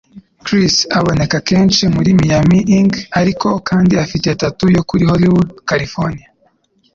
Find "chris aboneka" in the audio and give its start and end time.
0.45-1.37